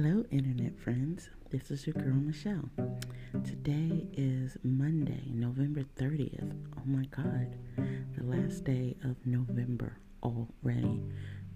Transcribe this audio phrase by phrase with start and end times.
[0.00, 1.28] Hello, Internet friends.
[1.50, 2.70] This is your girl, Michelle.
[3.42, 6.54] Today is Monday, November 30th.
[6.76, 7.56] Oh my God,
[8.16, 11.02] the last day of November already.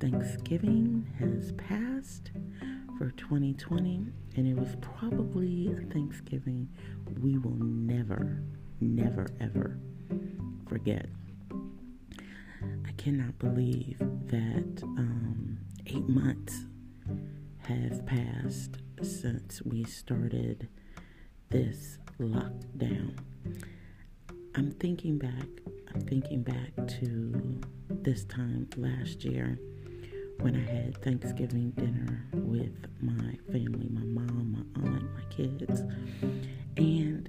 [0.00, 2.32] Thanksgiving has passed
[2.98, 6.68] for 2020, and it was probably a Thanksgiving
[7.22, 8.42] we will never,
[8.80, 9.78] never, ever
[10.66, 11.06] forget.
[12.60, 16.64] I cannot believe that um, eight months
[17.66, 20.68] have passed since we started
[21.48, 23.16] this lockdown.
[24.54, 25.46] I'm thinking back,
[25.94, 29.58] I'm thinking back to this time last year
[30.40, 35.82] when I had Thanksgiving dinner with my family, my mom, my aunt, my kids.
[36.76, 37.28] And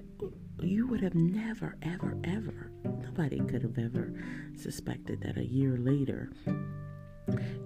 [0.60, 4.12] you would have never, ever, ever, nobody could have ever
[4.56, 6.32] suspected that a year later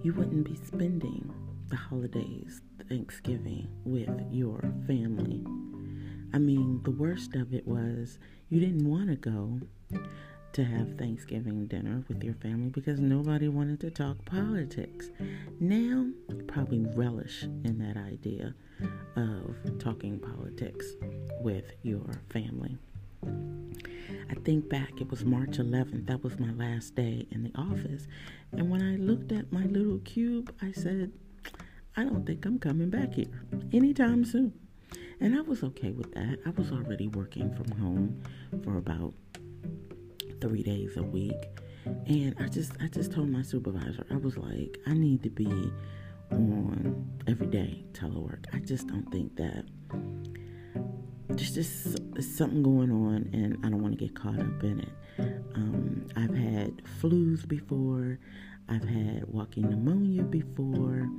[0.03, 1.33] you wouldn't be spending
[1.69, 5.45] the holidays, Thanksgiving, with your family.
[6.33, 9.59] I mean, the worst of it was you didn't want to go
[10.53, 15.09] to have Thanksgiving dinner with your family because nobody wanted to talk politics.
[15.59, 18.55] Now, you probably relish in that idea
[19.15, 20.85] of talking politics
[21.41, 22.77] with your family.
[24.31, 26.07] I think back, it was March 11th.
[26.07, 28.07] That was my last day in the office.
[28.51, 31.11] And when I looked at my little cube, I said,
[31.99, 33.27] I don't think I'm coming back here
[33.73, 34.53] anytime soon.
[35.19, 36.39] And I was okay with that.
[36.45, 38.23] I was already working from home
[38.63, 39.13] for about
[40.39, 41.35] three days a week.
[42.05, 45.51] And I just I just told my supervisor, I was like, I need to be
[46.31, 48.45] on everyday telework.
[48.53, 49.65] I just don't think that
[51.27, 51.97] there's just
[52.37, 54.93] something going on and I don't want to get caught up in it.
[55.53, 58.19] Um, I've had flus before,
[58.69, 61.09] I've had walking pneumonia before.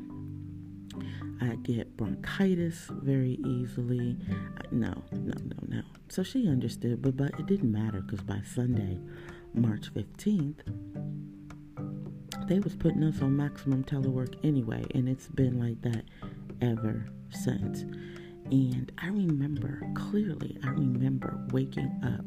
[1.41, 4.17] I get bronchitis very easily.
[4.71, 5.83] No, no, no, no.
[6.09, 8.99] So she understood, but, but it didn't matter because by Sunday,
[9.55, 10.61] March 15th,
[12.47, 16.05] they was putting us on maximum telework anyway, and it's been like that
[16.61, 17.83] ever since.
[18.51, 22.25] And I remember clearly, I remember waking up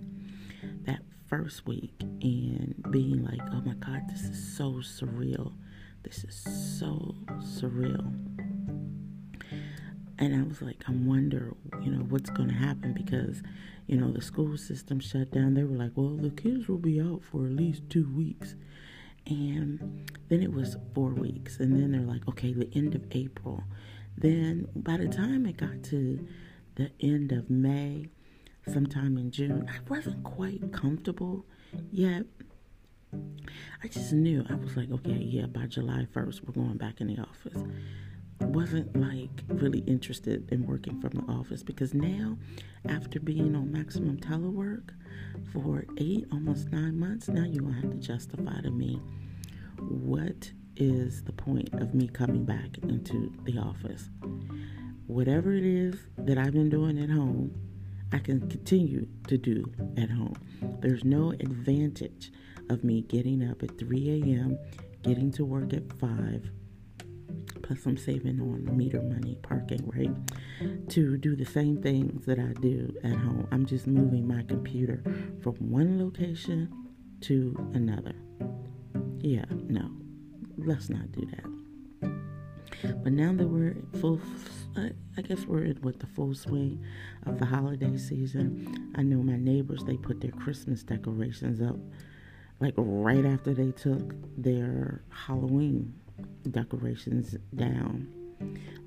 [0.85, 5.53] that first week and being like, oh my God, this is so surreal.
[6.03, 6.35] This is
[6.79, 8.32] so surreal.
[10.23, 13.43] And I was like, I wonder, you know, what's going to happen because,
[13.87, 15.53] you know, the school system shut down.
[15.53, 18.55] They were like, well, the kids will be out for at least two weeks.
[19.27, 21.59] And then it was four weeks.
[21.59, 23.65] And then they're like, okay, the end of April.
[24.17, 26.25] Then by the time it got to
[26.75, 28.07] the end of May,
[28.65, 31.45] sometime in June, I wasn't quite comfortable
[31.91, 32.23] yet.
[33.11, 34.45] I just knew.
[34.49, 37.61] I was like, okay, yeah, by July 1st, we're going back in the office
[38.45, 42.37] wasn't like really interested in working from the office because now,
[42.87, 44.89] after being on maximum telework
[45.51, 48.99] for eight, almost nine months, now you're gonna have to justify to me
[49.77, 54.09] what is the point of me coming back into the office.
[55.07, 57.53] Whatever it is that I've been doing at home,
[58.11, 60.35] I can continue to do at home.
[60.79, 62.31] There's no advantage
[62.69, 64.57] of me getting up at 3 a.m.,
[65.01, 66.49] getting to work at 5
[67.61, 70.89] plus I'm saving on meter money, parking, right?
[70.89, 73.47] To do the same things that I do at home.
[73.51, 75.03] I'm just moving my computer
[75.41, 76.71] from one location
[77.21, 78.15] to another.
[79.19, 79.89] Yeah, no,
[80.57, 81.45] let's not do that.
[83.03, 84.19] But now that we're full,
[84.75, 86.83] I guess we're in with the full swing
[87.25, 88.91] of the holiday season.
[88.95, 91.77] I know my neighbors, they put their Christmas decorations up
[92.59, 95.93] like right after they took their Halloween
[96.49, 98.07] decorations down.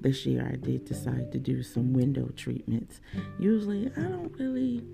[0.00, 3.00] This year I did decide to do some window treatments.
[3.38, 4.84] Usually I don't really,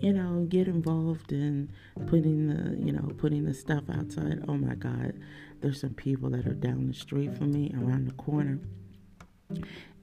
[0.00, 1.70] you know, get involved in
[2.06, 4.44] putting the, you know, putting the stuff outside.
[4.46, 5.14] Oh my God,
[5.60, 8.58] there's some people that are down the street from me, around the corner.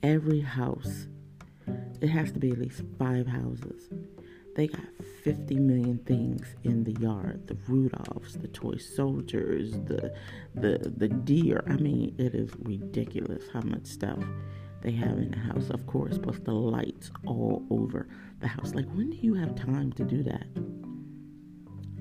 [0.01, 1.07] Every house,
[2.01, 3.89] it has to be at least five houses
[4.55, 4.85] they got
[5.23, 7.47] 50 million things in the yard.
[7.47, 10.13] The Rudolphs, the toy soldiers, the
[10.53, 11.63] the the deer.
[11.67, 14.19] I mean, it is ridiculous how much stuff
[14.81, 18.07] they have in the house, of course, plus the lights all over
[18.41, 18.73] the house.
[18.73, 20.45] Like when do you have time to do that?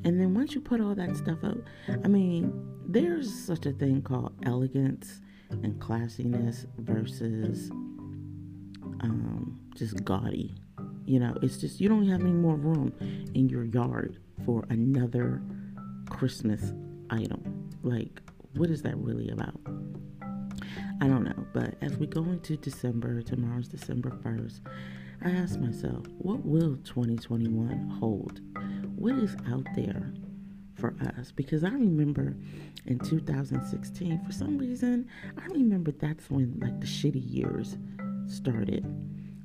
[0.05, 1.59] And then once you put all that stuff up,
[2.05, 2.53] I mean,
[2.87, 5.21] there's such a thing called elegance
[5.51, 7.71] and classiness versus
[9.01, 10.55] um, just gaudy
[11.05, 12.93] you know, it's just you don't have any more room
[13.35, 15.43] in your yard for another
[16.11, 16.73] Christmas
[17.11, 17.71] item.
[17.83, 18.21] Like,
[18.57, 19.61] what is that really about?
[21.01, 21.47] I don't know.
[21.53, 24.61] But as we go into December, tomorrow's December 1st,
[25.25, 28.41] I ask myself, what will 2021 hold?
[28.97, 30.13] What is out there
[30.75, 31.33] for us?
[31.33, 32.37] Because I remember
[32.87, 35.09] in 2016, for some reason,
[35.39, 37.77] I remember that's when like the shitty years
[38.27, 38.85] started.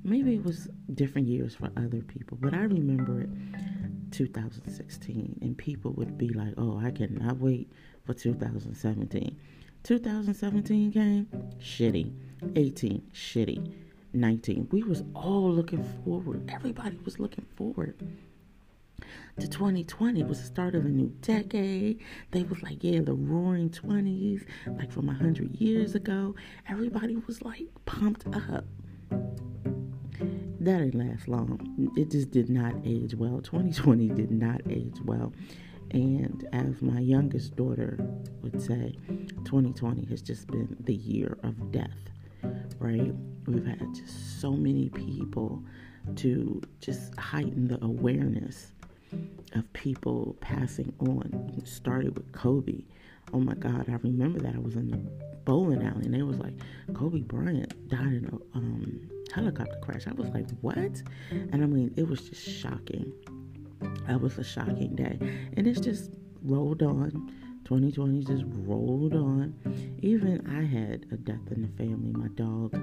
[0.07, 3.29] Maybe it was different years for other people, but I remember it
[4.11, 7.69] 2016 and people would be like, "Oh, I cannot wait
[8.05, 9.35] for 2017."
[9.83, 11.27] 2017 came,
[11.59, 12.13] shitty.
[12.55, 13.73] 18, shitty.
[14.13, 16.49] 19, we was all looking forward.
[16.49, 17.95] Everybody was looking forward
[19.39, 21.99] to 2020 It was the start of a new decade.
[22.31, 26.33] They was like, yeah, the roaring 20s, like from 100 years ago.
[26.69, 28.63] Everybody was like pumped up.
[30.67, 31.93] That didn't last long.
[31.95, 33.39] It just did not age well.
[33.39, 35.31] 2020 did not age well.
[35.91, 37.97] And as my youngest daughter
[38.41, 38.97] would say,
[39.45, 42.09] 2020 has just been the year of death,
[42.79, 43.13] right?
[43.45, 45.63] We've had just so many people
[46.17, 48.73] to just heighten the awareness
[49.53, 51.49] of people passing on.
[51.57, 52.83] It started with Kobe.
[53.33, 54.55] Oh my God, I remember that.
[54.55, 54.97] I was in the
[55.45, 56.53] bowling alley and they was like,
[56.93, 60.07] Kobe Bryant died in a um, helicopter crash.
[60.07, 61.01] I was like, what?
[61.31, 63.11] And I mean, it was just shocking.
[64.07, 65.17] That was a shocking day.
[65.55, 66.11] And it's just
[66.43, 67.31] rolled on.
[67.65, 69.53] 2020 just rolled on.
[70.01, 72.11] Even I had a death in the family.
[72.11, 72.79] My dog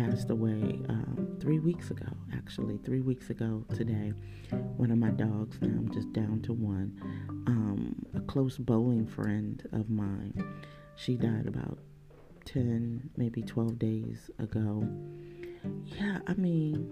[0.00, 4.14] passed away um, three weeks ago, actually, three weeks ago today.
[4.78, 6.98] One of my dogs, now I'm just down to one.
[7.46, 10.42] Um, a close bowling friend of mine,
[10.96, 11.80] she died about
[12.46, 14.88] 10, maybe 12 days ago.
[15.84, 16.88] Yeah, I mean,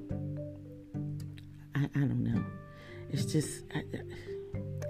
[1.75, 2.45] I, I don't know.
[3.09, 3.85] It's just, I,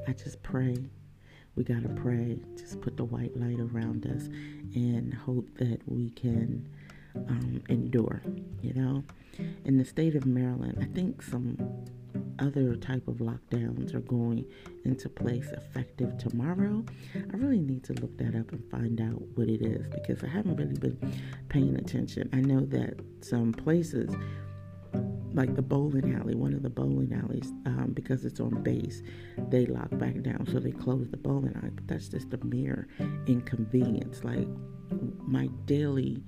[0.08, 0.76] I just pray.
[1.54, 2.40] We got to pray.
[2.56, 4.26] Just put the white light around us
[4.74, 6.68] and hope that we can
[7.14, 8.22] um, endure,
[8.62, 9.04] you know.
[9.64, 11.56] In the state of Maryland, I think some
[12.38, 14.44] other type of lockdowns are going
[14.84, 16.84] into place effective tomorrow.
[17.14, 20.28] I really need to look that up and find out what it is because I
[20.28, 20.98] haven't really been
[21.48, 22.28] paying attention.
[22.32, 24.14] I know that some places
[25.34, 29.02] like the bowling alley, one of the bowling alleys, um, because it's on base,
[29.50, 31.70] they lock back down, so they close the bowling alley.
[31.70, 32.88] But that's just a mere
[33.26, 34.24] inconvenience.
[34.24, 34.48] Like
[35.20, 36.22] my daily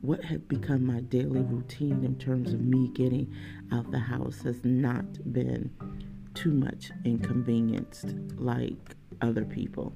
[0.00, 3.34] what had become my daily routine in terms of me getting
[3.72, 5.70] out the house has not been
[6.34, 9.92] too much inconvenienced like other people.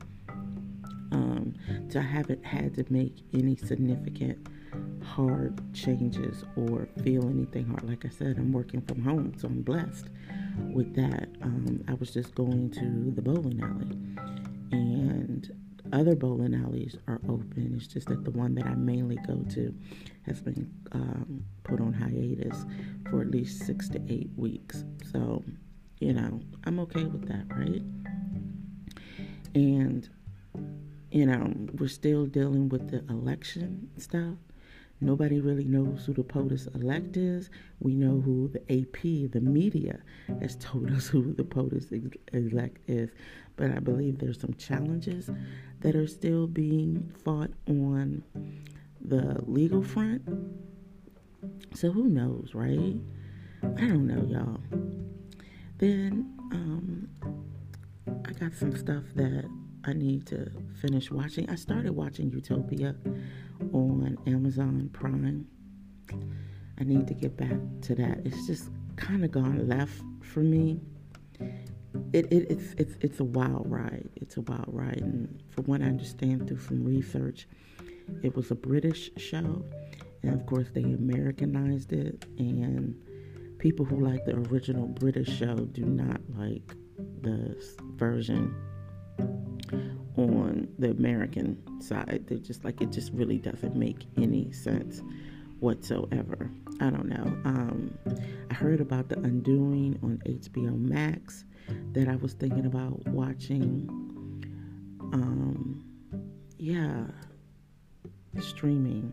[1.13, 1.55] Um,
[1.89, 4.49] so I haven't had to make any significant
[5.05, 7.85] hard changes or feel anything hard.
[7.85, 10.09] Like I said, I'm working from home, so I'm blessed
[10.73, 11.29] with that.
[11.43, 13.99] Um, I was just going to the bowling alley
[14.73, 15.02] and
[15.93, 17.75] other bowling alleys are open.
[17.77, 19.75] It's just that the one that I mainly go to
[20.27, 22.65] has been um, put on hiatus
[23.11, 24.85] for at least six to eight weeks.
[25.13, 25.45] So,
[26.01, 27.83] you know, I'm okay with that, right?
[29.55, 30.09] And,
[31.11, 34.37] you know, we're still dealing with the election stuff.
[35.03, 37.51] Nobody really knows who the POTUS elect is.
[37.81, 39.99] We know who the AP, the media,
[40.41, 41.91] has told us who the POTUS
[42.33, 43.11] elect is.
[43.57, 45.29] But I believe there's some challenges
[45.81, 48.23] that are still being fought on
[49.01, 50.23] the legal front.
[51.75, 52.95] So who knows, right?
[53.65, 54.61] I don't know, y'all.
[55.79, 57.09] Then um,
[58.25, 59.51] I got some stuff that
[59.85, 60.49] I need to
[60.81, 61.51] finish watching.
[61.51, 62.95] I started watching Utopia
[63.73, 65.47] on Amazon Prime.
[66.79, 68.21] I need to get back to that.
[68.25, 70.81] It's just kind of gone left for me.
[72.13, 74.09] It, it, it's it's it's a wild ride.
[74.17, 77.47] It's a wild ride, and from what I understand through some research,
[78.23, 79.65] it was a British show,
[80.23, 82.25] and of course they Americanized it.
[82.39, 82.95] And
[83.59, 86.75] people who like the original British show do not like
[87.21, 87.57] the
[87.97, 88.55] version
[90.17, 92.25] on the American side.
[92.29, 95.03] They're just like it just really doesn't make any sense
[95.61, 96.51] whatsoever.
[96.81, 97.25] I don't know.
[97.45, 97.97] Um,
[98.51, 101.45] I heard about the Undoing on HBO Max
[101.93, 103.89] that I was thinking about watching.
[105.13, 105.85] Um,
[106.59, 107.07] yeah,
[108.41, 109.13] streaming.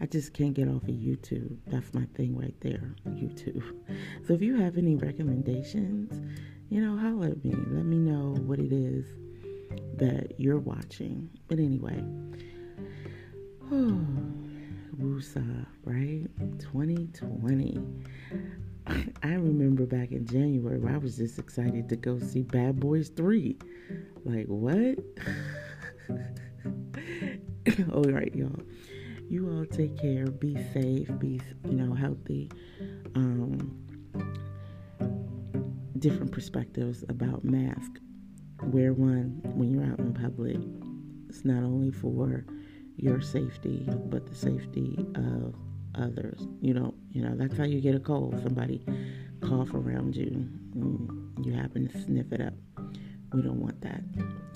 [0.00, 1.56] I just can't get off of YouTube.
[1.66, 3.62] That's my thing right there, YouTube.
[4.26, 6.20] So if you have any recommendations,
[6.68, 7.54] you know, holler at me.
[7.54, 9.06] Let me know what it is
[9.96, 11.28] that you're watching.
[11.48, 12.02] But anyway,
[13.72, 14.00] oh,
[15.00, 16.26] Woosah, right?
[16.58, 17.80] 2020.
[19.22, 23.58] I remember back in January I was just excited to go see Bad Boys 3.
[24.24, 24.98] Like, what?
[27.92, 28.60] All right, y'all.
[29.28, 30.26] you all take care.
[30.26, 31.10] Be safe.
[31.18, 32.50] Be you know healthy.
[33.14, 33.76] Um,
[35.98, 38.00] different perspectives about mask.
[38.62, 40.56] Wear one when you're out in public.
[41.28, 42.44] It's not only for
[42.96, 45.54] your safety, but the safety of
[45.94, 46.46] others.
[46.60, 48.40] You know, you know that's how you get a cold.
[48.42, 48.84] Somebody
[49.40, 50.48] cough around you,
[51.42, 52.54] you happen to sniff it up.
[53.32, 54.02] We don't want that.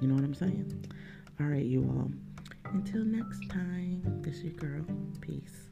[0.01, 0.87] You know what I'm saying?
[1.41, 2.11] All right, you all.
[2.73, 4.85] Until next time, this is your girl.
[5.21, 5.69] Peace.